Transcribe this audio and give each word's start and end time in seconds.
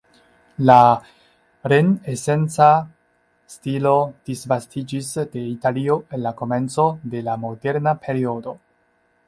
La 0.69 0.77
renesanca 1.73 2.69
stilo 3.55 3.93
disvastiĝis 4.31 5.11
de 5.37 5.45
Italio 5.53 5.99
en 6.19 6.25
la 6.27 6.35
komenco 6.43 6.87
de 7.13 7.25
la 7.29 7.37
moderna 7.47 7.95
periodo. 8.09 8.59